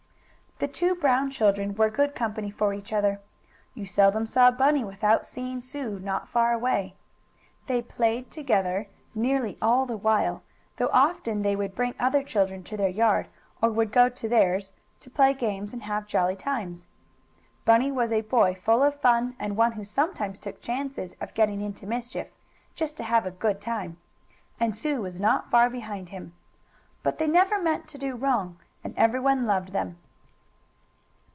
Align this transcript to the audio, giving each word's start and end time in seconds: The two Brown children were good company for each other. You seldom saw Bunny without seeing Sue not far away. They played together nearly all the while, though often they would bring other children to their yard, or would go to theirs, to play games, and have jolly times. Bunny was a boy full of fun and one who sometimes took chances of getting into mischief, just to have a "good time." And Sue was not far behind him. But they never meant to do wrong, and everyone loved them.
The 0.59 0.67
two 0.67 0.93
Brown 0.93 1.31
children 1.31 1.73
were 1.73 1.89
good 1.89 2.13
company 2.13 2.51
for 2.51 2.71
each 2.71 2.93
other. 2.93 3.19
You 3.73 3.87
seldom 3.87 4.27
saw 4.27 4.51
Bunny 4.51 4.83
without 4.83 5.25
seeing 5.25 5.59
Sue 5.59 5.97
not 5.97 6.29
far 6.29 6.53
away. 6.53 6.93
They 7.65 7.81
played 7.81 8.29
together 8.29 8.85
nearly 9.15 9.57
all 9.59 9.87
the 9.87 9.97
while, 9.97 10.43
though 10.77 10.91
often 10.93 11.41
they 11.41 11.55
would 11.55 11.73
bring 11.73 11.95
other 11.99 12.21
children 12.21 12.61
to 12.65 12.77
their 12.77 12.89
yard, 12.89 13.27
or 13.59 13.71
would 13.71 13.91
go 13.91 14.07
to 14.07 14.29
theirs, 14.29 14.71
to 14.99 15.09
play 15.09 15.33
games, 15.33 15.73
and 15.73 15.81
have 15.81 16.05
jolly 16.05 16.35
times. 16.35 16.85
Bunny 17.65 17.91
was 17.91 18.11
a 18.11 18.21
boy 18.21 18.53
full 18.53 18.83
of 18.83 19.01
fun 19.01 19.35
and 19.39 19.57
one 19.57 19.71
who 19.71 19.83
sometimes 19.83 20.37
took 20.37 20.61
chances 20.61 21.15
of 21.19 21.33
getting 21.33 21.61
into 21.61 21.87
mischief, 21.87 22.27
just 22.75 22.95
to 22.97 23.03
have 23.03 23.25
a 23.25 23.31
"good 23.31 23.61
time." 23.61 23.97
And 24.59 24.75
Sue 24.75 25.01
was 25.01 25.19
not 25.19 25.49
far 25.49 25.71
behind 25.71 26.09
him. 26.09 26.35
But 27.01 27.17
they 27.17 27.25
never 27.25 27.59
meant 27.59 27.87
to 27.87 27.97
do 27.97 28.15
wrong, 28.15 28.59
and 28.83 28.93
everyone 28.95 29.47
loved 29.47 29.69
them. 29.71 29.97